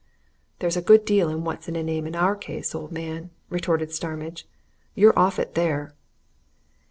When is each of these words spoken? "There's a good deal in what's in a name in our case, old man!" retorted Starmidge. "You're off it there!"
"There's 0.57 0.75
a 0.77 0.81
good 0.81 1.05
deal 1.05 1.29
in 1.29 1.43
what's 1.43 1.67
in 1.67 1.75
a 1.75 1.83
name 1.83 2.07
in 2.07 2.15
our 2.15 2.35
case, 2.35 2.73
old 2.73 2.91
man!" 2.91 3.29
retorted 3.51 3.91
Starmidge. 3.91 4.47
"You're 4.95 5.13
off 5.15 5.37
it 5.37 5.53
there!" 5.53 5.93